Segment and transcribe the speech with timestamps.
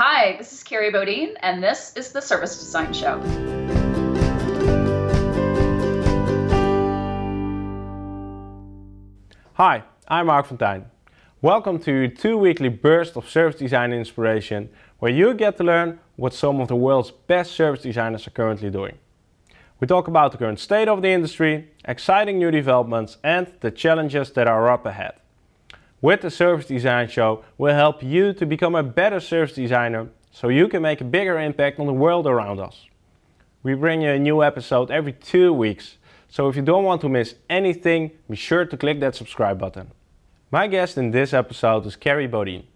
[0.00, 3.20] Hi, this is Kerry Bodine, and this is the Service Design Show.
[9.54, 10.84] Hi, I'm Marc Fonteijn.
[11.42, 14.68] Welcome to your two weekly bursts of service design inspiration
[15.00, 18.70] where you get to learn what some of the world's best service designers are currently
[18.70, 18.98] doing.
[19.80, 24.30] We talk about the current state of the industry, exciting new developments, and the challenges
[24.34, 25.14] that are up ahead.
[26.00, 30.48] With the Service Design Show, we'll help you to become a better service designer so
[30.48, 32.86] you can make a bigger impact on the world around us.
[33.64, 37.08] We bring you a new episode every two weeks, so if you don't want to
[37.08, 39.90] miss anything, be sure to click that subscribe button.
[40.52, 42.68] My guest in this episode is Kerry Bodine.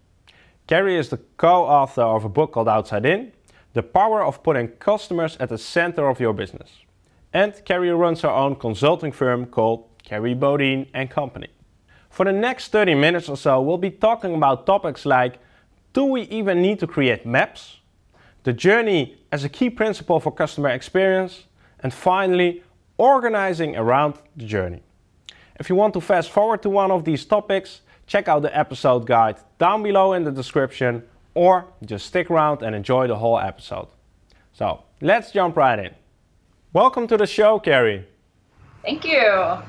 [0.67, 3.31] Kerry is the co author of a book called Outside In
[3.71, 6.71] The Power of Putting Customers at the Center of Your Business.
[7.31, 11.47] And Kerry runs her own consulting firm called Kerry Bodine and Company.
[12.13, 15.39] For the next 30 minutes or so, we'll be talking about topics like
[15.93, 17.79] do we even need to create maps?
[18.43, 21.45] The journey as a key principle for customer experience,
[21.79, 22.61] and finally,
[22.99, 24.83] organizing around the journey.
[25.59, 29.07] If you want to fast forward to one of these topics, check out the episode
[29.07, 31.01] guide down below in the description
[31.33, 33.87] or just stick around and enjoy the whole episode.
[34.51, 35.95] So let's jump right in.
[36.73, 38.05] Welcome to the show, Kerry.
[38.83, 39.63] Thank you.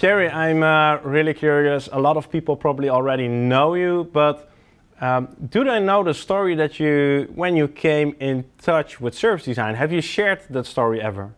[0.00, 1.90] Kerry, I'm uh, really curious.
[1.92, 4.50] A lot of people probably already know you, but
[4.98, 9.44] um, do they know the story that you, when you came in touch with service
[9.44, 11.34] design, have you shared that story ever?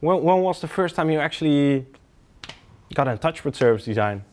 [0.00, 1.84] When, when was the first time you actually
[2.94, 4.24] got in touch with service design?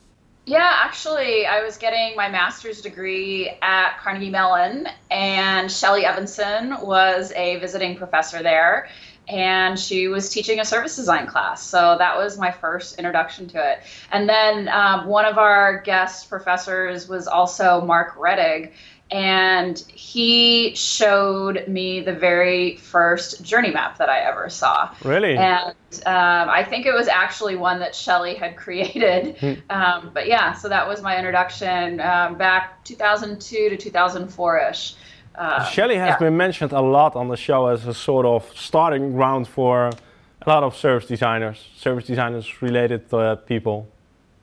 [0.46, 7.34] Yeah, actually, I was getting my master's degree at Carnegie Mellon, and Shelley Evenson was
[7.36, 8.88] a visiting professor there
[9.28, 11.64] and she was teaching a service design class.
[11.64, 13.80] So that was my first introduction to it.
[14.12, 18.72] And then um, one of our guest professors was also Marc Rettig,
[19.12, 24.96] and he showed me the very first journey map that I ever saw.
[25.04, 25.38] Really?
[25.38, 25.76] And
[26.08, 29.38] um, I think it was actually one that Shelley had created.
[29.38, 29.54] Hmm.
[29.70, 34.96] um, but yeah, so that was my introduction um, back 2002 to 2004 ish.
[35.38, 36.18] Uh, Shelley has yeah.
[36.18, 40.50] been mentioned a lot on the show as a sort of starting ground for a
[40.50, 43.88] lot of service designers, service designers related uh, people.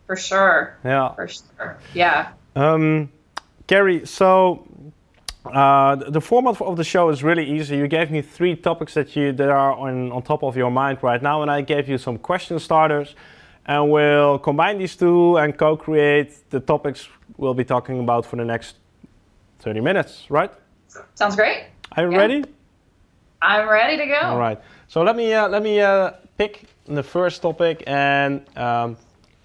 [0.06, 0.76] For sure.
[0.84, 1.14] Yeah.
[1.14, 1.78] For sure.
[1.94, 2.32] Yeah.
[2.54, 3.10] Um,
[3.66, 4.66] Kerry, so
[5.46, 7.76] uh, the format of the show is really easy.
[7.76, 10.98] You gave me three topics that you that are on, on top of your mind
[11.02, 13.14] right now, and I gave you some question starters,
[13.64, 18.44] and we'll combine these two and co-create the topics we'll be talking about for the
[18.44, 18.76] next
[19.60, 20.52] 30 minutes, right?
[21.14, 21.64] Sounds great.
[21.96, 22.18] Are you Yeah.
[22.18, 22.44] ready?
[23.42, 24.20] I'm ready to go.
[24.20, 24.58] All right.
[24.88, 28.96] So let me uh, let me uh, pick the first topic, and um,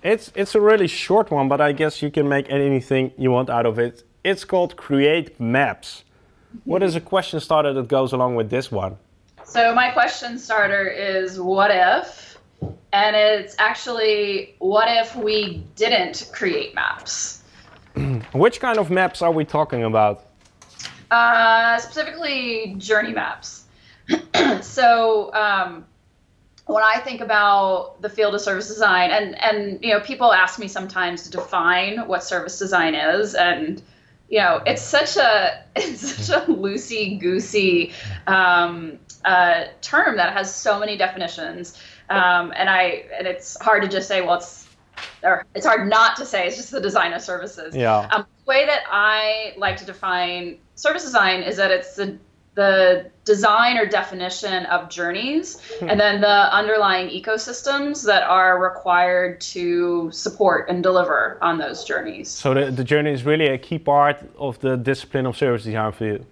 [0.03, 3.49] it's it's a really short one, but I guess you can make anything you want
[3.49, 4.03] out of it.
[4.23, 6.03] It's called create maps.
[6.65, 8.97] What is a question starter that goes along with this one?
[9.43, 12.37] So my question starter is what if?
[12.91, 17.43] And it's actually what if we didn't create maps?
[18.33, 20.26] Which kind of maps are we talking about?
[21.09, 23.63] Uh, specifically journey maps.
[24.62, 25.85] so um,
[26.66, 30.59] when I think about the field of service design, and and you know, people ask
[30.59, 33.81] me sometimes to define what service design is, and
[34.29, 37.94] you know, it's such a it's such a loosey goosey
[38.28, 43.88] um, uh, term that has so many definitions, um, and I and it's hard to
[43.88, 44.66] just say, well, it's
[45.23, 47.75] or it's hard not to say it's just the design of services.
[47.75, 48.07] Yeah.
[48.11, 52.17] Um, the way that I like to define service design is that it's the
[52.57, 60.09] the design or definition of journeys and then the underlying ecosystems that are required to
[60.11, 62.29] support and deliver on those journeys.
[62.29, 65.91] So the, the journey is really a key part of the discipline of service design
[65.91, 66.25] for you.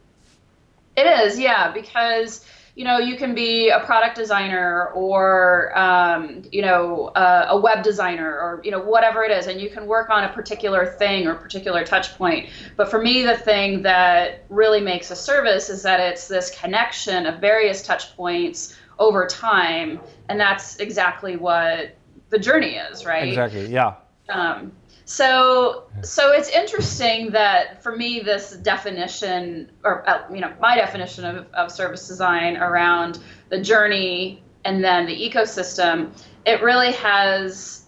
[0.97, 2.43] It is, yeah, because
[2.75, 7.83] you know you can be a product designer or um, you know uh, a web
[7.83, 11.25] designer or you know whatever it is, and you can work on a particular thing
[11.25, 12.49] or particular touch point.
[12.75, 17.25] But for me, the thing that really makes a service is that it's this connection
[17.25, 21.95] of various touch points over time, and that's exactly what
[22.29, 23.29] the journey is, right?
[23.29, 23.67] Exactly.
[23.67, 23.95] Yeah.
[24.27, 24.73] Um,
[25.05, 31.25] so, so it's interesting that for me, this definition, or uh, you know, my definition
[31.25, 33.19] of, of service design around
[33.49, 36.09] the journey and then the ecosystem,
[36.45, 37.85] it really has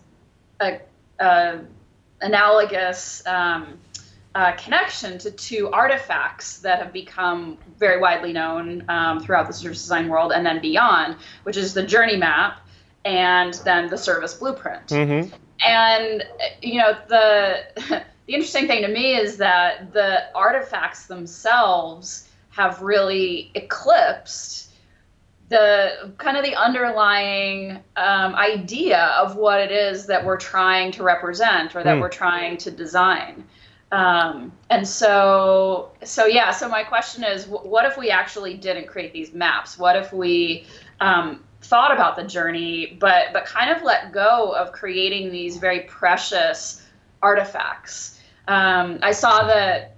[0.59, 0.79] a,
[1.19, 1.59] a
[2.21, 3.79] analogous um,
[4.35, 9.81] uh, connection to two artifacts that have become very widely known um, throughout the service
[9.81, 12.59] design world and then beyond, which is the journey map
[13.05, 15.33] and then the service blueprint Mm-hmm.
[15.65, 16.23] And
[16.61, 17.63] you know the
[18.27, 24.67] the interesting thing to me is that the artifacts themselves have really eclipsed
[25.49, 31.03] the kind of the underlying um, idea of what it is that we're trying to
[31.03, 32.01] represent or that mm.
[32.01, 33.45] we're trying to design.
[33.93, 36.51] Um, and so, so yeah.
[36.51, 39.79] So my question is, what if we actually didn't create these maps?
[39.79, 40.65] What if we
[40.99, 45.81] um, thought about the journey, but but kind of let go of creating these very
[45.81, 46.83] precious
[47.21, 48.19] artifacts?
[48.47, 49.97] Um, I saw that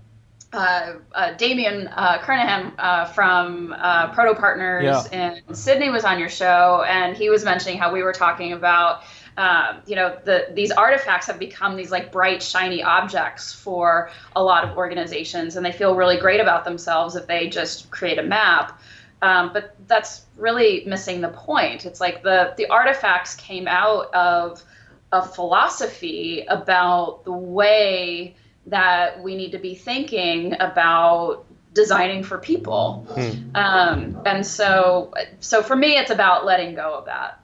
[0.52, 5.38] uh, uh, Damien uh, Kernahan uh, from uh, Proto Partners yeah.
[5.48, 9.04] in Sydney was on your show, and he was mentioning how we were talking about.
[9.38, 14.44] Um, you know, the, these artifacts have become these like bright, shiny objects for a
[14.44, 18.24] lot of organizations, and they feel really great about themselves if they just create a
[18.24, 18.82] map.
[19.22, 21.86] Um, but that's really missing the point.
[21.86, 24.64] It's like the the artifacts came out of
[25.12, 28.36] a philosophy about the way
[28.68, 33.06] that we need to be thinking about designing for people.
[33.10, 33.56] Hmm.
[33.56, 37.42] Um, and so, so for me, it's about letting go of that.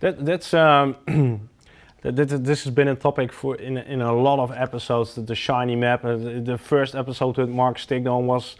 [0.00, 0.96] That that's um,
[2.02, 5.14] that, that, this has been a topic for in in a lot of episodes.
[5.14, 6.04] The, the shiny map.
[6.04, 8.56] Uh, the, the, first episode with Marc Stickdorn was.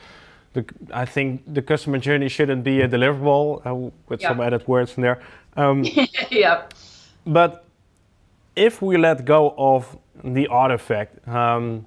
[0.56, 4.96] The, I think the customer journey shouldn't be a deliverable uh, with some added words
[4.96, 5.18] in there.
[5.56, 5.84] Um,
[6.30, 6.74] yep.
[7.26, 7.64] But
[8.54, 11.26] if we let go of the artifact.
[11.28, 11.86] Um,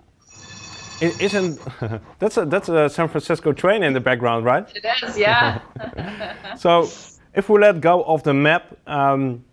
[1.02, 1.60] it isn't
[2.20, 4.68] that's a that's a San Francisco train in the background, right?
[4.76, 5.62] It is, yeah.
[6.58, 6.90] so,
[7.34, 9.44] if we let go of the map, um,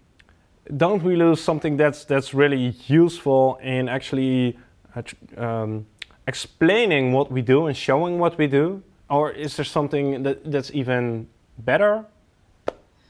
[0.76, 4.58] don't we lose something that's that's really useful in actually
[4.96, 5.02] uh,
[5.40, 5.86] um,
[6.26, 10.70] explaining what we do and showing what we do, or is there something that that's
[10.73, 12.06] even better?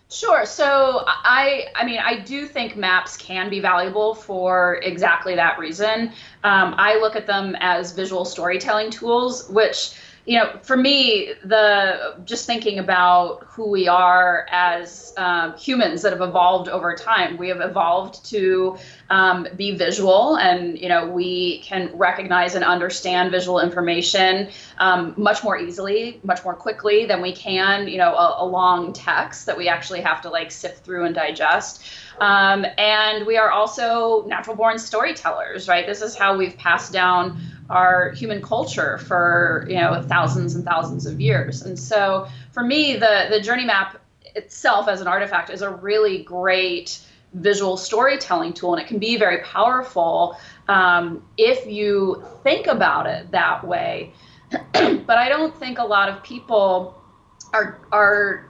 [0.09, 0.47] Sure.
[0.47, 6.13] So I, I mean, I do think maps can be valuable for exactly that reason.
[6.45, 9.95] Um, I look at them as visual storytelling tools, which
[10.27, 16.13] you know, for me, the just thinking about who we are as um, humans that
[16.13, 18.77] have evolved over time, we have evolved to
[19.09, 25.45] um, be visual, and you know, we can recognize and understand visual information um, much
[25.45, 29.57] more easily, much more quickly than we can, you know, a, a, long text that
[29.57, 31.85] we actually have to like sift through and digest.
[32.21, 35.87] Um, and we are also natural born storytellers, right?
[35.87, 41.07] This is how we've passed down our human culture for you know thousands and thousands
[41.07, 41.63] of years.
[41.63, 44.01] And so for me, the the journey map
[44.35, 47.01] itself as an artifact is a really great
[47.35, 50.39] visual storytelling tool, and it can be very powerful
[50.69, 54.13] um, if you think about it that way.
[54.51, 56.95] but I don't think a lot of people
[57.53, 58.47] are are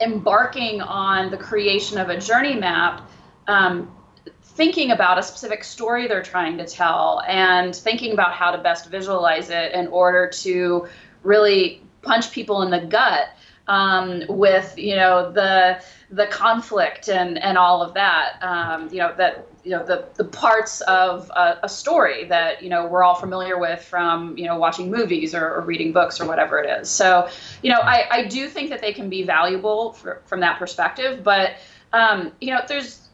[0.00, 3.07] embarking on the creation of a journey map
[3.48, 3.94] um,
[4.42, 8.90] thinking about a specific story they're trying to tell and thinking about how to best
[8.90, 10.86] visualize it in order to
[11.22, 13.28] really punch people in the gut
[13.68, 19.14] um, with you know the the conflict and and all of that um, you know
[19.16, 23.14] that you know the the parts of a, a, story that you know we're all
[23.14, 26.88] familiar with from you know watching movies or, or reading books or whatever it is.
[26.88, 27.28] So
[27.62, 31.22] you know I, I do think that they can be valuable for, from that perspective
[31.22, 31.56] but
[31.92, 33.07] um, you know there's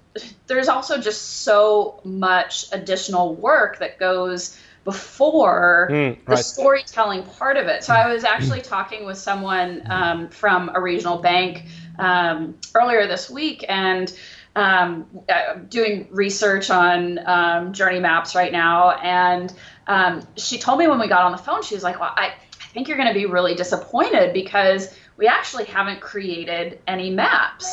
[0.47, 6.27] there's also just so much additional work that goes before mm, right.
[6.27, 7.83] the storytelling part of it.
[7.83, 11.65] So I was actually talking with someone um, from a regional bank
[11.99, 14.15] um, earlier this week and
[14.55, 18.93] um, uh, doing research on um, journey maps right now.
[18.93, 19.53] And
[19.87, 22.27] um, she told me when we got on the phone, she was like, well, I,
[22.61, 27.73] I think you're going to be really disappointed because we actually haven't created any maps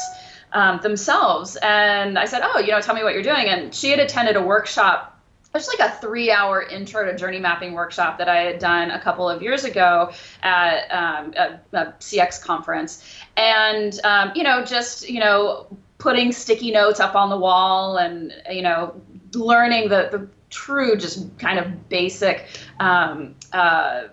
[0.54, 1.58] um, themselves.
[1.62, 3.48] And I said, Oh, you know, tell me what you're doing.
[3.48, 5.20] And she had attended a workshop.
[5.44, 8.92] It was like a three hour intro to journey mapping workshop that I had done
[8.92, 13.06] a couple of years ago at um, a, a, CX conference.
[13.36, 15.68] And, um, you know, just, you know,
[15.98, 19.00] putting sticky notes up on the wall and, you know,
[19.34, 22.46] learning the, the true, just kind of basic
[22.80, 24.04] um, uh,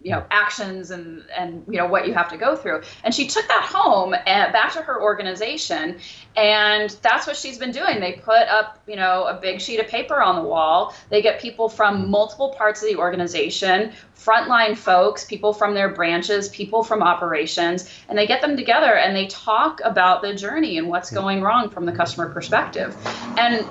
[0.00, 2.82] you know actions and and you know what you have to go through.
[3.02, 5.98] And she took that home and back to her organization
[6.36, 7.98] and that's what she's been doing.
[7.98, 10.94] They put up you know a big sheet of paper on the wall.
[11.10, 12.10] They get people from mm-hmm.
[12.10, 18.18] multiple parts of the organization frontline folks people from their branches people from operations and
[18.18, 21.20] they get them together and they talk about the journey and what's mm-hmm.
[21.20, 22.96] going wrong from the customer perspective.
[23.36, 23.66] And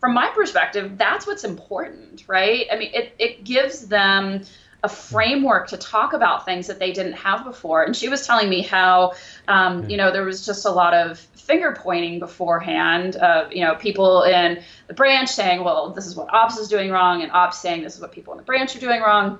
[0.00, 2.66] from my perspective that's what's important right?
[2.72, 4.44] I mean it, it gives them
[4.84, 7.82] a framework to talk about things that they didn't have before.
[7.82, 9.14] And she was telling me how,
[9.48, 13.16] um, you know, there was just a lot of finger pointing beforehand.
[13.16, 16.90] of, you know, people in the branch saying, well, this is what ops is doing
[16.90, 19.38] wrong, and ops saying this is what people in the branch are doing wrong.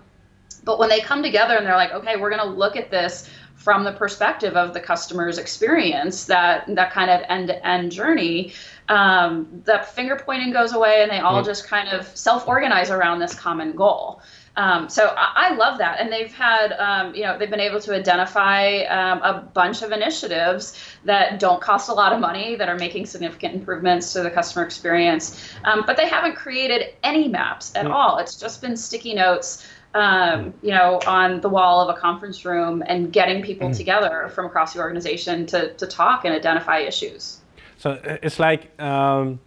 [0.65, 3.31] But when they come together and they're like, okay, we're going to look at this
[3.55, 8.53] from the perspective of the customer's experience, that that kind of end-to-end journey,
[8.89, 13.35] um, that finger pointing goes away, and they all just kind of self-organize around this
[13.35, 14.23] common goal.
[14.59, 17.79] Um, so I, I, love that, and they've had, um, you know, they've been able
[17.79, 22.69] to identify um, a bunch of initiatives that don't cost a lot of money, that
[22.69, 27.73] are making significant improvements to the customer experience, um, but they haven't created any maps
[27.77, 27.93] at mm.
[27.93, 28.19] all.
[28.19, 29.65] It's just been sticky notes.
[29.95, 33.77] Um, you know, on the wall of a conference room and getting people mm.
[33.77, 37.41] together from across the organization to, to talk and identify issues.
[37.79, 39.41] So uh, it's like um,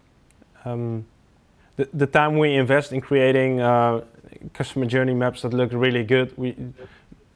[1.75, 4.01] the, the time we invest in creating uh,
[4.54, 6.56] customer journey maps that look really good, we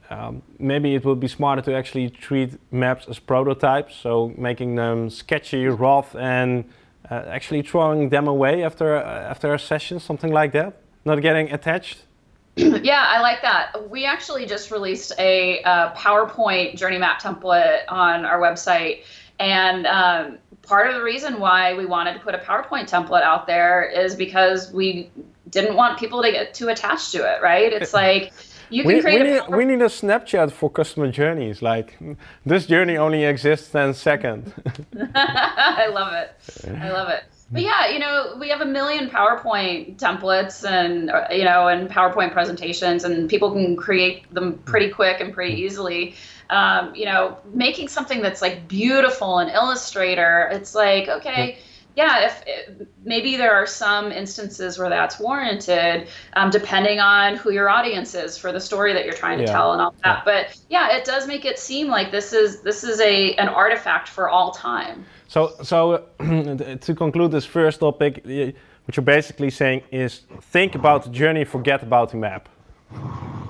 [0.10, 5.10] um, maybe it would be smarter to actually treat maps as prototypes, so making them
[5.10, 6.66] sketchy, rough, and
[7.10, 10.82] uh, actually throwing them away after uh, after a session, something like that.
[11.06, 12.04] Not getting attached.
[12.56, 13.90] yeah, I like that.
[13.90, 19.04] We actually just released a, a PowerPoint journey map template on our website,
[19.40, 23.48] and um, part of the reason why we wanted to put a PowerPoint template out
[23.48, 25.12] there is because we
[25.50, 27.72] didn't want people to get too attached to it, right?
[27.72, 28.34] It's like
[28.70, 31.62] you can we, create we, need, we need a Snapchat for customer journeys.
[31.62, 31.98] Like
[32.46, 34.52] this journey only exists 10 seconds.
[35.16, 36.36] I love it.
[36.68, 37.24] I love it.
[37.52, 42.34] But yeah, you know, we have a million PowerPoint templates and you know, and PowerPoint
[42.34, 46.16] presentations, and people can create them pretty quick and pretty easily
[46.50, 51.62] um, you know, making something that's like beautiful in Illustrator, it's like, okay, yeah,
[51.98, 57.70] if, if maybe there are some instances where that's warranted, um, depending on who your
[57.70, 59.52] audience is for the story that you're trying to yeah.
[59.52, 60.26] tell and all that.
[60.26, 64.10] But yeah, it does make it seem like this is this is a an artifact
[64.10, 65.06] for all time.
[65.28, 71.10] So, so to conclude this first topic, what you're basically saying is think about the
[71.10, 72.50] journey, forget about the map.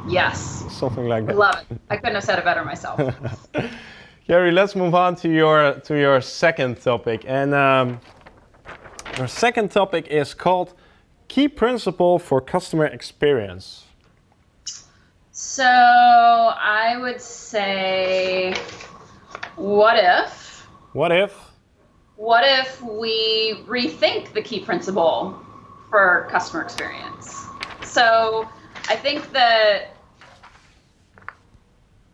[0.08, 0.66] Yes.
[0.70, 1.34] Something like that.
[1.34, 1.80] I love it.
[1.90, 3.02] I couldn't have said it better myself.
[4.28, 8.00] Gary, let's move on to your to your second topic, and um,
[9.20, 10.74] our second topic is called
[11.28, 13.86] key principle for customer experience.
[15.32, 18.56] So I would say,
[19.56, 20.68] what if?
[20.94, 21.34] What if?
[22.18, 25.40] What if we rethink the key principle
[25.90, 27.46] for customer experience?
[27.84, 28.48] So
[28.90, 29.96] I think that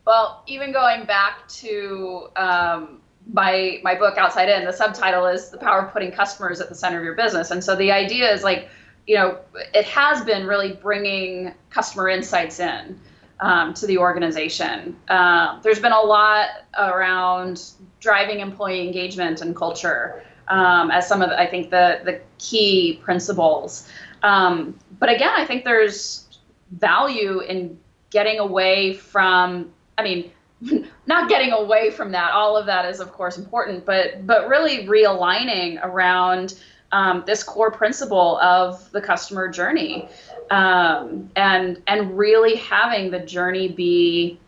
[0.05, 3.01] well, even going back to um,
[3.31, 6.75] my my book Outside In, the subtitle is "The Power of Putting Customers at the
[6.75, 8.69] Center of Your Business," and so the idea is like,
[9.07, 9.37] you know,
[9.73, 12.99] it has been really bringing customer insights in
[13.39, 14.95] um, to the organization.
[15.07, 16.47] Uh, there's been a lot
[16.77, 22.21] around driving employee engagement and culture um, as some of the, I think the the
[22.37, 23.89] key principles.
[24.23, 26.39] Um, but again, I think there's
[26.71, 27.79] value in
[28.11, 30.31] getting away from I mean,
[31.07, 32.31] not getting away from that.
[32.31, 36.59] All of that is, of course, important, but but really realigning around
[36.91, 40.07] um, this core principle of the customer journey,
[40.49, 44.39] um, and and really having the journey be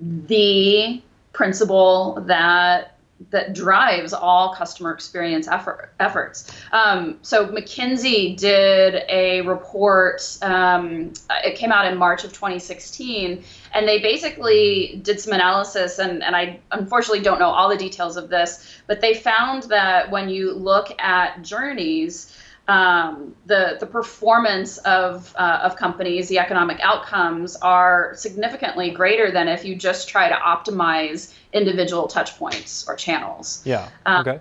[0.00, 1.00] the
[1.32, 2.91] principle that
[3.30, 6.50] that drives all customer experience effort, efforts.
[6.72, 10.38] Um, so McKinsey did a report.
[10.42, 11.12] Um,
[11.44, 13.42] it came out in March of 2016,
[13.74, 15.98] and they basically did some analysis.
[15.98, 20.10] And, and I unfortunately don't know all the details of this, but they found that
[20.10, 22.36] when you look at journeys,
[22.68, 29.48] um, the the performance of uh, of companies, the economic outcomes are significantly greater than
[29.48, 33.62] if you just try to optimize individual touch points or channels.
[33.64, 33.88] Yeah.
[34.06, 34.40] Um, okay.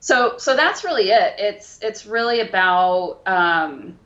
[0.00, 1.34] So so that's really it.
[1.38, 3.98] It's it's really about um,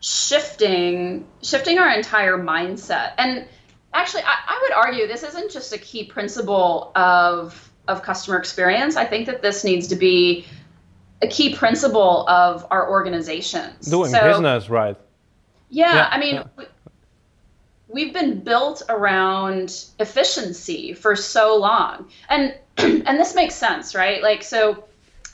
[0.00, 3.14] shifting shifting our entire mindset.
[3.16, 3.46] And
[3.94, 8.96] actually, I, I would argue this isn't just a key principle of of customer experience.
[8.96, 10.44] I think that this needs to be
[11.22, 13.86] a key principle of our organizations.
[13.86, 14.96] Doing so, business right.
[15.68, 16.64] Yeah, yeah I mean, yeah.
[17.88, 24.22] We, have been built around efficiency for so long, and and this makes sense, right?
[24.22, 24.84] Like so.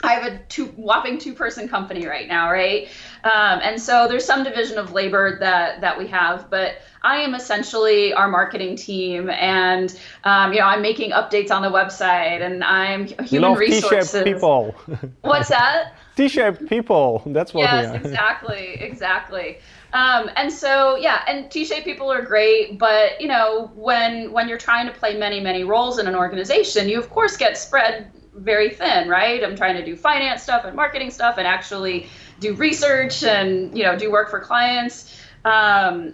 [0.03, 2.87] I have a two whopping two person company right now, right?
[3.23, 7.33] Um, and so there's some division of labor that that we have, but I am
[7.33, 12.63] essentially our marketing team, and um, you know I'm making updates on the website, and
[12.63, 14.11] I'm human love resources.
[14.11, 14.75] T-shaped people.
[15.21, 15.93] What's that?
[16.15, 17.23] T-shaped people.
[17.27, 18.01] That's what yes, we are.
[18.01, 19.57] exactly, exactly.
[19.93, 24.59] Um, and so yeah, and T-shaped people are great, but you know when when you're
[24.59, 28.69] trying to play many many roles in an organization, you of course get spread very
[28.69, 29.43] thin, right?
[29.43, 32.07] I'm trying to do finance stuff and marketing stuff and actually
[32.39, 35.19] do research and you know do work for clients.
[35.43, 36.13] Um,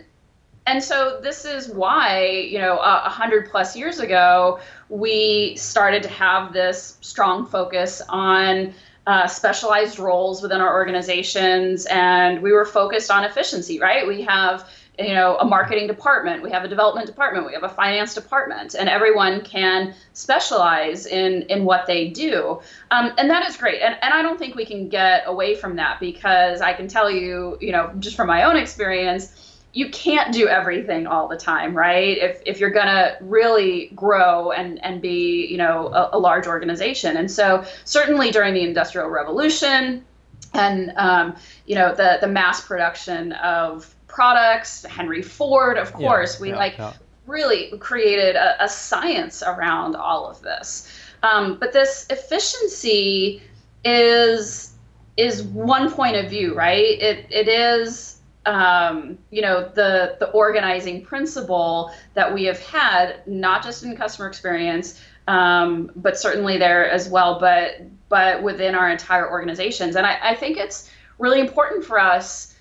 [0.65, 6.09] and so this is why you know a hundred plus years ago we started to
[6.09, 8.73] have this strong focus on
[9.05, 14.69] uh, specialized roles within our organizations and we were focused on efficiency right we have
[14.99, 18.75] you know a marketing department we have a development department we have a finance department
[18.75, 22.59] and everyone can specialize in in what they do
[22.91, 25.75] um, and that is great and, and i don't think we can get away from
[25.75, 29.39] that because i can tell you you know just from my own experience
[29.73, 32.15] you can't do everything all the time, right?
[32.19, 36.45] If, if you're going to really grow and, and be, you know, a, a, large
[36.45, 37.17] organization.
[37.17, 40.05] And so certainly during the Industrial Revolution
[40.53, 41.35] and, um,
[41.65, 46.57] you know, the, the mass production of products, Henry Ford, of course, yeah, we yeah,
[46.57, 46.93] like yeah.
[47.25, 50.87] really created a, a, science around all of this.
[51.23, 53.41] Um, but this efficiency
[53.83, 54.73] is
[55.17, 57.01] is one point of view, right?
[57.01, 63.63] It, it is um, you know the the organizing principle that we have had not
[63.63, 69.31] just in customer experience um, but certainly there as well but but within our entire
[69.31, 72.52] organizations and I, I think it's really important for us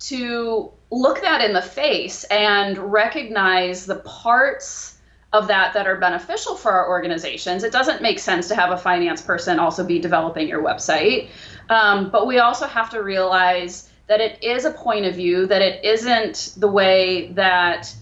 [0.00, 4.98] to look that in the face and recognize the parts
[5.32, 7.62] of that that are beneficial for our organizations.
[7.62, 11.28] It doesn't make sense to have a finance person also be developing your website,
[11.68, 15.60] um, but we also have to realize that it is a point of view, that
[15.60, 17.94] it isn't the way that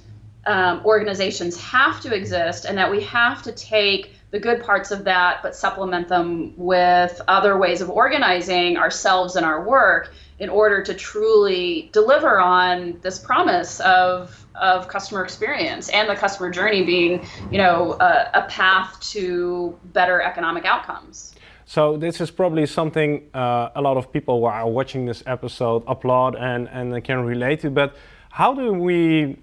[0.47, 5.03] um, organizations have to exist, and that we have to take the good parts of
[5.03, 10.83] that, but supplement them with other ways of organizing ourselves and our work in order
[10.83, 17.27] to truly deliver on this promise of of customer experience and the customer journey being,
[17.51, 21.35] you know, a, a path to better economic outcomes.
[21.67, 25.83] So this is probably something uh, a lot of people who are watching this episode
[25.87, 27.71] applaud and, and can relate to.
[27.71, 27.97] But
[28.31, 29.37] how do we,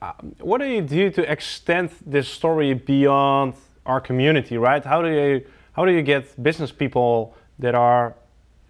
[0.00, 4.84] uh, what do you do to extend this story beyond our community, right?
[4.84, 8.16] How do you, how do you get business people that are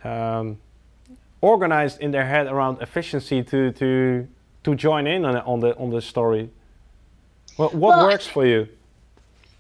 [0.04, 0.58] um,
[1.46, 4.26] organized in their head around efficiency to, to,
[4.64, 6.50] to join in on, on, the, on the story?
[7.56, 8.68] Well, what well, works for you?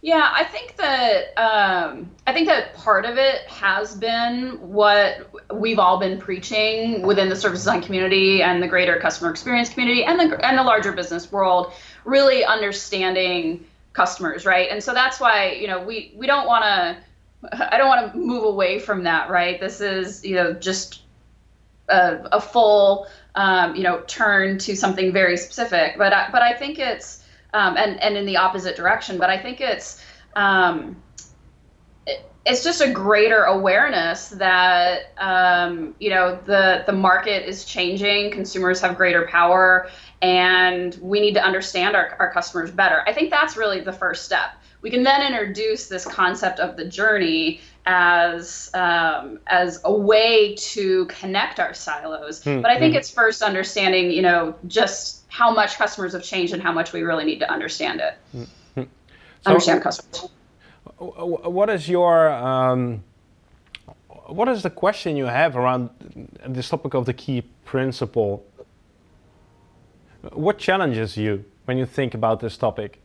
[0.02, 5.80] Yeah, I think that um, I think that part of it has been what we've
[5.80, 10.20] all been preaching within the service design community and the greater customer experience community and
[10.20, 11.72] the and the larger business world,
[12.04, 14.68] really understanding customers, right?
[14.70, 16.96] And so that's why you know we we don't want to
[17.74, 19.58] I don't want to move away from that, right?
[19.58, 21.00] This is you know just
[21.88, 26.54] a, a full um, you know turn to something very specific, but I, but I
[26.54, 27.22] think it's
[27.52, 29.18] um, and and in the opposite direction.
[29.18, 30.02] But I think it's
[30.34, 30.96] um,
[32.06, 38.30] it, it's just a greater awareness that um, you know the the market is changing,
[38.30, 39.90] consumers have greater power,
[40.22, 43.02] and we need to understand our, our customers better.
[43.06, 44.50] I think that's really the first step.
[44.82, 51.06] We can then introduce this concept of the journey as um, as a way to
[51.06, 52.42] connect our silos.
[52.42, 52.60] Mm-hmm.
[52.60, 52.98] But I think hmm.
[52.98, 57.02] it's first understanding, you know, just how much customers have changed and how much we
[57.02, 58.14] really need to understand it.
[58.34, 58.82] Mm-hmm.
[59.42, 60.30] So understand customers.
[60.98, 63.04] What is your um,
[64.26, 65.90] what is the question you have around
[66.46, 68.44] this topic of the key principle?
[70.32, 73.00] What challenges you when you think about this topic?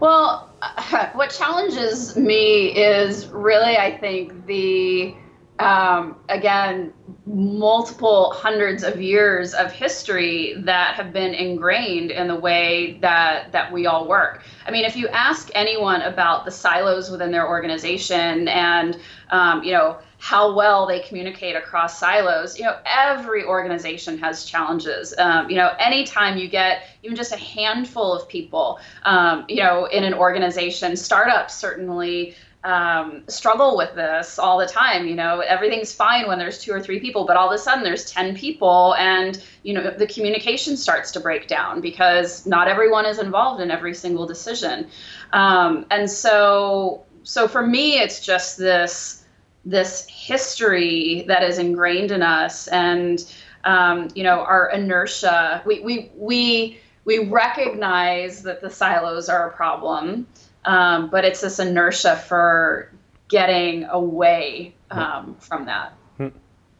[0.00, 0.50] Well,
[1.14, 5.14] what challenges me is really, I think, the
[5.58, 6.92] um, again,
[7.26, 13.72] multiple hundreds of years of history that have been ingrained in the way that that
[13.72, 14.42] we all work.
[14.66, 18.98] I mean, if you ask anyone about the silos within their organization and
[19.30, 25.14] um, you know how well they communicate across silos, you know, every organization has challenges.
[25.18, 29.84] Um, you know, anytime you get even just a handful of people, um, you know,
[29.84, 32.34] in an organization, startups certainly
[32.64, 35.06] um, struggle with this all the time.
[35.06, 37.84] You know, everything's fine when there's two or three people, but all of a sudden
[37.84, 43.04] there's 10 people and, you know, the communication starts to break down because not everyone
[43.04, 44.88] is involved in every single decision.
[45.34, 49.24] Um, and so, so for me, it's just this,
[49.66, 53.30] this history that is ingrained in us and,
[53.64, 55.62] um, you know, our inertia.
[55.66, 60.26] We, we, we, we recognize that the silos are a problem
[60.64, 62.90] um, but it's this inertia for
[63.28, 65.94] getting away um, from that.
[66.16, 66.28] Hmm.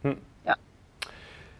[0.01, 0.13] Hmm.
[0.45, 0.55] Yeah,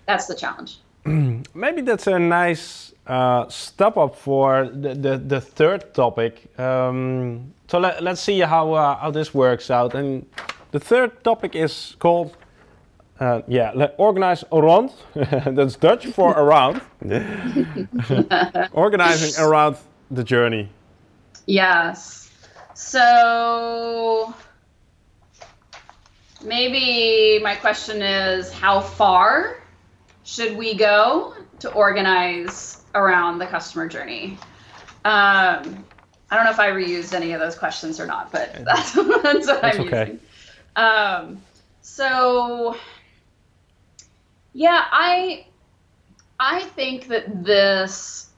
[0.06, 0.80] that's the challenge.
[1.54, 6.60] maybe that's a nice uh, step up for the, the, the third topic.
[6.60, 9.94] Um, so let, let's see how, uh, how this works out.
[9.94, 10.26] And
[10.72, 12.36] the third topic is called,
[13.20, 14.92] uh, yeah, organize around.
[15.14, 16.82] that's Dutch for around.
[18.74, 19.78] Organizing around
[20.10, 20.70] the journey.
[21.46, 22.32] Yes.
[22.74, 24.34] So
[26.44, 29.64] maybe my question is how far
[30.24, 34.38] should we go to organize around the customer journey?
[35.06, 35.86] Um,
[36.32, 39.08] I don't know if I reused any of those questions or not, but that's, that's
[39.08, 40.00] what that's I'm okay.
[40.00, 40.20] using.
[40.76, 41.42] Um,
[41.82, 42.76] so,
[44.54, 45.46] yeah, I
[46.40, 48.30] I think that this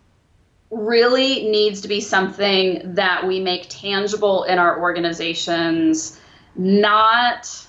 [0.69, 6.19] really needs to be something that we make tangible in our organizations,
[6.55, 7.67] not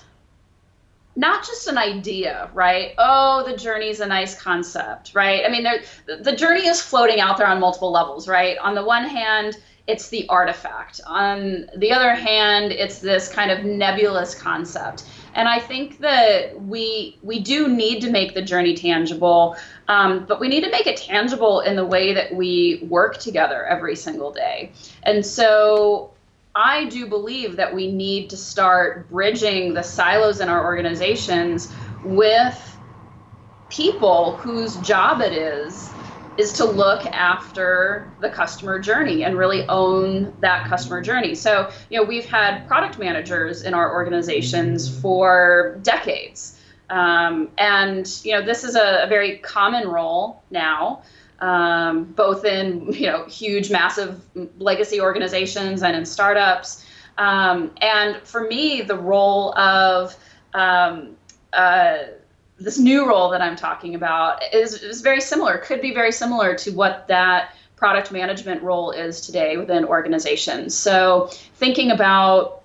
[1.15, 2.93] not just an idea, right?
[2.97, 5.43] Oh, the journey is a nice concept, right?
[5.45, 5.67] I mean,
[6.05, 8.57] the journey is floating out there on multiple levels, right?
[8.59, 11.01] On the one hand, it's the artifact.
[11.05, 15.03] On the other hand, it's this kind of nebulous concept.
[15.33, 19.55] And I think that we we do need to make the journey tangible,
[19.87, 23.65] um, but we need to make it tangible in the way that we work together
[23.65, 24.71] every single day.
[25.03, 26.11] And so
[26.55, 31.71] I do believe that we need to start bridging the silos in our organizations
[32.03, 32.77] with
[33.69, 35.91] people whose job it is
[36.39, 41.35] is to look after the customer journey and really own that customer journey.
[41.35, 46.59] So, you know, we've had product managers in our organizations for decades.
[46.89, 51.03] Um, and, you know, this is a, a very common role now
[51.41, 54.21] um, both in you know huge, massive
[54.57, 56.85] legacy organizations and in startups.
[57.17, 60.15] Um, and for me, the role of
[60.53, 61.15] um,
[61.51, 61.97] uh,
[62.59, 65.57] this new role that I'm talking about is, is very similar.
[65.57, 70.75] Could be very similar to what that product management role is today within organizations.
[70.75, 72.63] So thinking about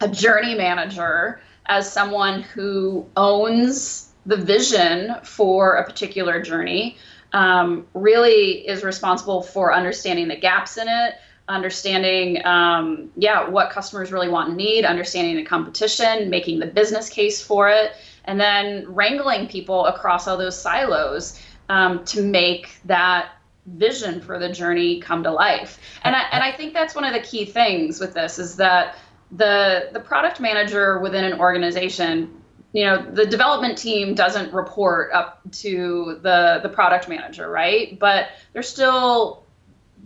[0.00, 6.96] a journey manager as someone who owns the vision for a particular journey,
[7.32, 11.14] um, really is responsible for understanding the gaps in it,
[11.46, 17.08] understanding, um, yeah, what customers really want and need, understanding the competition, making the business
[17.08, 17.92] case for it,
[18.28, 23.30] and then wrangling people across all those silos um, to make that
[23.66, 25.80] vision for the journey come to life.
[26.04, 28.96] And I, and I think that's one of the key things with this is that
[29.32, 32.34] the the product manager within an organization
[32.72, 38.28] you know the development team doesn't report up to the the product manager right but
[38.54, 39.44] they're still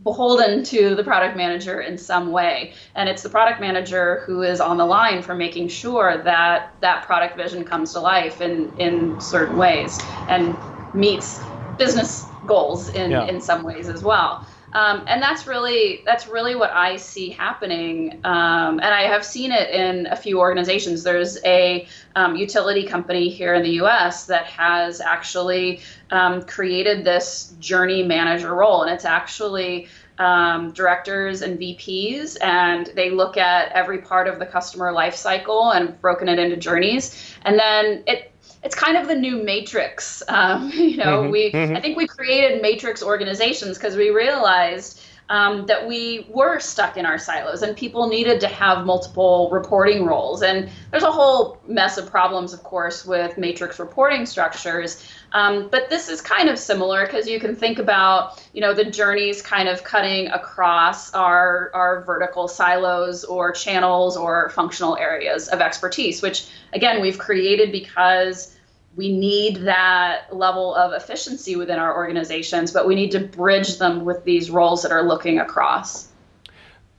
[0.05, 4.61] beholden to the product manager in some way and it's the product manager who is
[4.61, 9.21] on the line for making sure that that product vision comes to life in in
[9.21, 10.57] certain ways and
[10.93, 11.41] meets
[11.77, 13.27] business goals in yeah.
[13.27, 18.21] in some ways as well um, and that's really that's really what I see happening,
[18.25, 21.03] um, and I have seen it in a few organizations.
[21.03, 24.27] There's a um, utility company here in the U.S.
[24.27, 25.81] that has actually
[26.11, 33.11] um, created this journey manager role, and it's actually um, directors and VPs, and they
[33.11, 37.59] look at every part of the customer life cycle and broken it into journeys, and
[37.59, 38.32] then it
[38.63, 40.23] it's kind of the new matrix.
[40.29, 41.77] Um, you know, mm-hmm, we mm-hmm.
[41.77, 47.07] I think we created matrix organizations because we realized um, that we were stuck in
[47.07, 50.43] our silos and people needed to have multiple reporting roles.
[50.43, 55.07] And there's a whole mess of problems, of course, with matrix reporting structures.
[55.33, 58.85] Um, but this is kind of similar because you can think about, you know, the
[58.85, 65.61] journeys kind of cutting across our, our vertical silos or channels or functional areas of
[65.61, 68.55] expertise, which again, we've created because
[68.97, 74.05] we need that level of efficiency within our organizations, but we need to bridge them
[74.05, 76.09] with these roles that are looking across.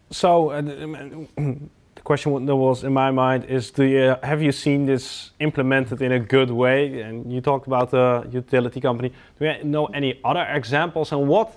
[0.09, 0.61] So, uh,
[1.35, 6.01] the question that was in my mind is: Do you, have you seen this implemented
[6.01, 7.01] in a good way?
[7.01, 9.13] And you talked about the utility company.
[9.39, 11.11] Do you know any other examples?
[11.11, 11.55] And what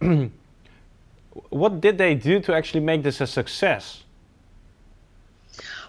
[1.50, 4.04] what did they do to actually make this a success?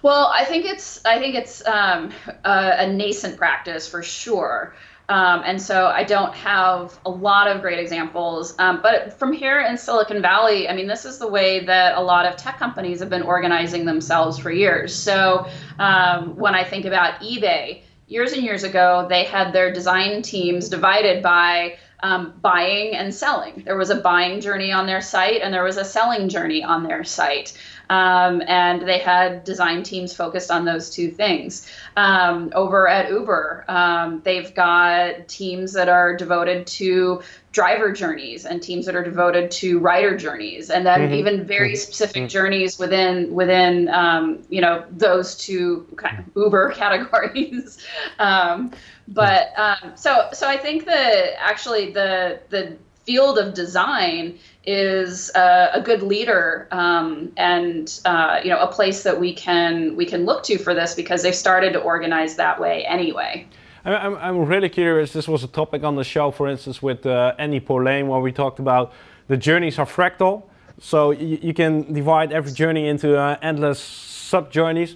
[0.03, 2.11] Well, I think it's I think it's um,
[2.43, 4.75] a, a, nascent practice for sure.
[5.07, 8.53] Um, and so I don't have a lot of great examples.
[8.59, 12.01] Um, but from here in Silicon Valley, I mean, this is the way that a
[12.01, 14.93] lot of tech companies have been organizing themselves for years.
[14.93, 15.47] So
[15.79, 20.67] um, when I think about eBay, years and years ago, they had their design teams
[20.67, 23.63] divided by um, buying and selling.
[23.65, 26.83] There was a buying journey on their site and there was a selling journey on
[26.83, 27.57] their site.
[27.89, 31.69] Um, and they had design teams focused on those two things.
[31.97, 38.61] Um, over at Uber, um, they've got teams that are devoted to driver journeys and
[38.61, 41.13] teams that are devoted to rider journeys, and then mm-hmm.
[41.13, 41.75] even very mm-hmm.
[41.75, 42.27] specific mm-hmm.
[42.27, 47.77] journeys within within um, you know those two kind of Uber categories.
[48.19, 48.71] Um,
[49.07, 55.69] but um, so so I think that actually the the field of design is uh,
[55.73, 60.25] a good leader um, and uh, you know a place that we can we can
[60.25, 63.45] look to for this because they've started to organize that way anyway.
[63.85, 65.11] I'm, I'm really curious.
[65.11, 68.31] This was a topic on the show, for instance, with uh, Annie Pourlain, where we
[68.31, 68.93] talked about
[69.27, 70.43] the journeys are fractal.
[70.79, 74.95] So you, you can divide every journey into uh, endless sub journeys.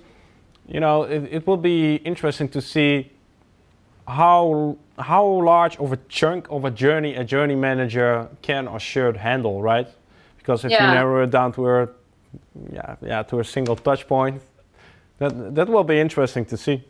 [0.67, 3.11] You know, it, it will be interesting to see
[4.07, 9.17] how how large of a chunk of a journey a journey manager can or should
[9.17, 9.87] handle, right?
[10.37, 10.87] Because if yeah.
[10.87, 11.89] you narrow it down to a
[12.71, 14.41] yeah yeah to a single touch point,
[15.19, 16.83] that that will be interesting to see.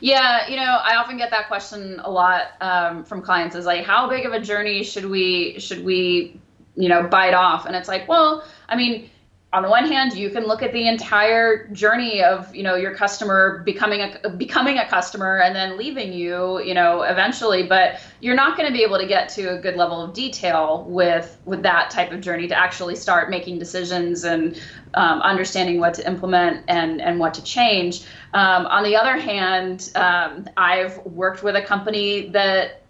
[0.00, 3.56] Yeah, you know, I often get that question a lot um, from clients.
[3.56, 6.40] Is like, how big of a journey should we should we
[6.76, 7.66] you know bite off?
[7.66, 9.10] And it's like, well, I mean,
[9.54, 12.94] on the one hand, you can look at the entire journey of you know your
[12.94, 17.62] customer becoming a becoming a customer and then leaving you, you know, eventually.
[17.62, 20.86] But you're not going to be able to get to a good level of detail
[20.88, 24.58] with with that type of journey to actually start making decisions and
[24.94, 28.06] um, understanding what to implement and and what to change.
[28.32, 32.82] Um, on the other hand, um, I've worked with a company that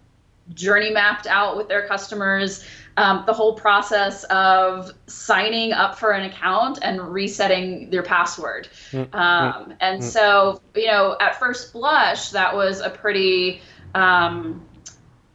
[0.53, 2.65] journey mapped out with their customers
[2.97, 8.69] um, the whole process of signing up for an account and resetting their password.
[8.91, 9.15] Mm-hmm.
[9.15, 10.09] Um, and mm-hmm.
[10.09, 13.61] so, you know, at first blush, that was a pretty,
[13.95, 14.65] um,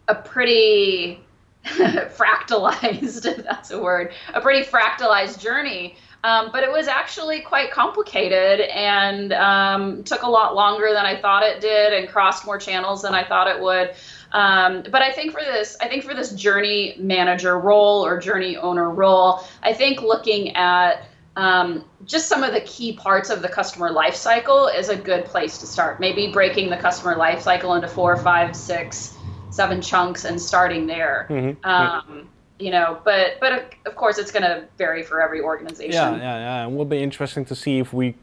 [0.07, 1.21] a pretty
[1.65, 5.97] fractalized, if that's a word, a pretty fractalized journey.
[6.25, 11.21] Um, but it was actually quite complicated and um, took a lot longer than I
[11.21, 13.95] thought it did and crossed more channels than I thought it would.
[14.33, 18.57] Um, but I think for this, I think for this journey manager role or journey
[18.57, 23.49] owner role, I think looking at um, just some of the key parts of the
[23.49, 26.01] customer life cycle is a good place to start.
[26.01, 29.17] Maybe breaking the customer life cycle into four, five, six,
[29.51, 31.27] seven chunks and starting there.
[31.31, 31.65] Mm-hmm.
[31.65, 35.93] Um, you know, but but of course it's going to vary for every organization.
[35.93, 36.67] Yeah, yeah, yeah.
[36.67, 38.17] It will be interesting to see if we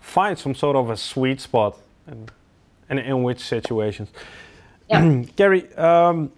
[0.00, 2.30] find some sort of a sweet spot and,
[2.88, 4.10] and in which situations.
[5.36, 6.30] Gary, um,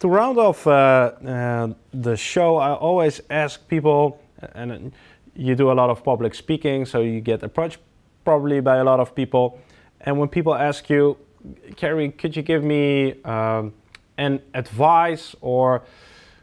[0.00, 4.22] to round off uh, uh, the show, I always ask people,
[4.54, 4.92] and
[5.34, 7.78] you do a lot of public speaking, so you get approached
[8.24, 9.58] probably by a lot of people.
[10.00, 11.18] And when people ask you,
[11.76, 13.74] Kerry, could you give me um,
[14.16, 15.82] an advice or,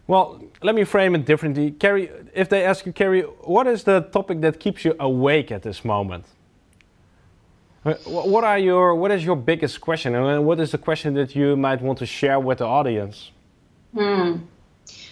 [0.05, 1.71] well, let me frame it differently.
[1.71, 5.63] Kerry, if they ask you, Kerry, what is the topic that keeps you awake at
[5.63, 6.25] this moment?
[7.85, 11.55] What are your what is your biggest question, and what is the question that you
[11.55, 13.31] might want to share with the audience?
[13.93, 14.37] Hmm.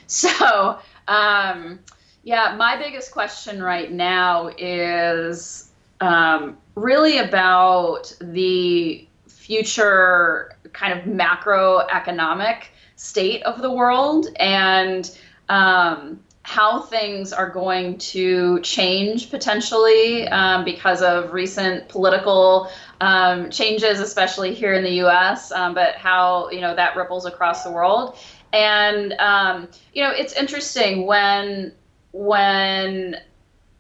[0.06, 1.80] So, um,
[2.24, 12.66] yeah, my biggest question right now is um, really about the future kind of macroeconomic
[12.96, 15.18] state of the world and
[15.50, 24.00] um, how things are going to change potentially um, because of recent political um, changes,
[24.00, 28.18] especially here in the U.S., um, but how you know that ripples across the world.
[28.52, 31.74] And um, you know, it's interesting when
[32.12, 33.18] when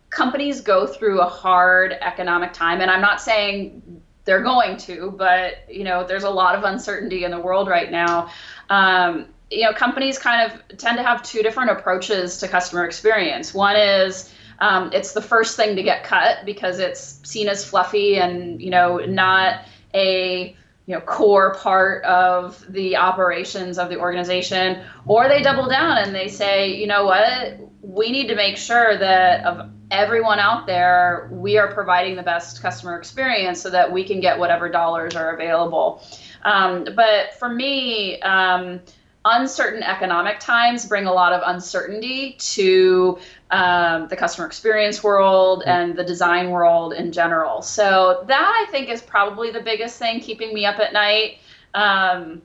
[0.10, 5.69] companies go through a hard economic time, and I'm not saying they're going to, but
[5.69, 8.30] you know, there's a lot of uncertainty in the world right now.
[8.69, 13.54] Um, you know, companies kind of tend to have two different approaches to customer experience.
[13.54, 18.18] One is um, it's the first thing to get cut because it's seen as fluffy
[18.18, 24.84] and you know not a you know core part of the operations of the organization.
[25.06, 27.60] Or they double down and they say you know what?
[27.82, 32.62] We need to make sure that of everyone out there we are providing the best
[32.62, 36.02] customer experience so that we can get whatever dollars are available.
[36.44, 38.82] Um, but for me um,
[39.26, 43.18] uncertain economic times bring a lot of uncertainty to
[43.52, 45.70] um, the customer experience world mm-hmm.
[45.70, 47.62] and the design world in general.
[47.62, 51.38] So that I think is probably the biggest thing keeping me up at night.
[51.74, 52.42] Um,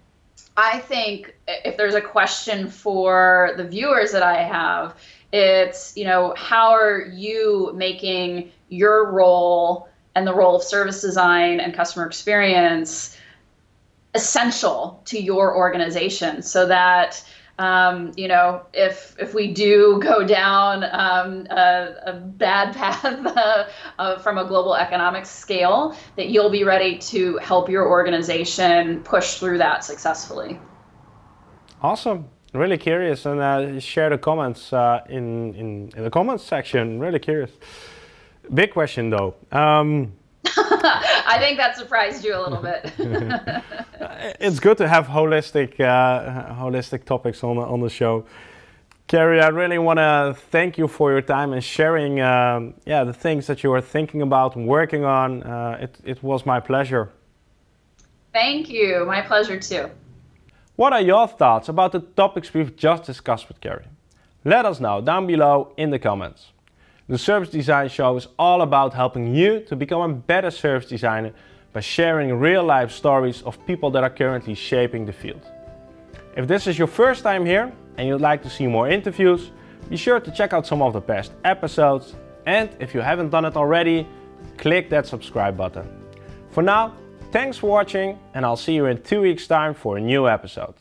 [0.57, 4.97] I think if there's a question for the viewers that I have,
[5.33, 11.61] it's you know how are you making your role and the role of service design
[11.61, 13.18] and customer experience
[14.19, 17.11] essential to your organization so that
[17.59, 23.65] um, you know, if if we do go down um, a, a, bad path uh,
[23.99, 29.39] uh, from a global economic scale, that you'll be ready to help your organization push
[29.41, 30.61] through that successfully.
[31.83, 32.29] Awesome.
[32.55, 37.01] Really curious, and uh, share the comments uh, in, in, in the comments section.
[37.01, 37.51] Really curious.
[38.55, 39.35] Big question though.
[39.53, 40.13] Um,
[41.29, 42.93] I think that surprised you a little bit.
[44.41, 48.25] it's good to have holistic, uh, holistic topics on on the show.
[49.09, 53.13] Kerry, I really want to thank you for your time and sharing, um, yeah, the
[53.13, 55.43] things that you are thinking about and working on.
[55.43, 57.11] Uh, it, it was my pleasure.
[58.33, 59.05] Thank you.
[59.07, 59.91] My pleasure too.
[60.77, 63.87] What are your thoughts about the topics we've just discussed with Kerry?
[64.45, 66.53] Let us know down below in the comments.
[67.09, 71.33] The Service Design Show is all about helping you to become a better service designer
[71.73, 75.43] by sharing real life stories of people that are currently shaping the field.
[76.37, 79.51] If this is your first time here and you'd like to see more interviews,
[79.89, 82.15] be sure to check out some of the past episodes
[82.47, 84.07] and if you haven't done it already,
[84.59, 85.89] click that subscribe button.
[86.51, 86.95] For now,
[87.31, 90.75] Thanks for watching and I'll see you in two weeks time for a new episode.